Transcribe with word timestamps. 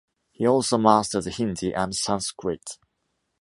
He 0.31 0.47
also 0.47 0.79
masters 0.79 1.27
Hindi 1.27 1.73
and 1.75 1.95
Sanskrit. 1.95 2.79